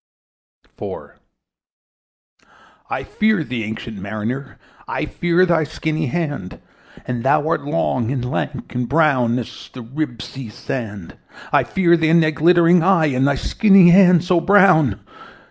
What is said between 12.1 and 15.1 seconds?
thy glittering eye, And thy skinny hand, so brown."